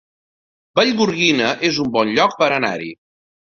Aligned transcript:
Vallgorguina 0.79 1.51
es 1.71 1.83
un 1.85 1.93
bon 1.99 2.17
lloc 2.17 2.35
per 2.43 2.51
anar-hi 2.59 2.93